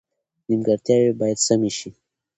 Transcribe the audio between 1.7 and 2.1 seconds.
شي.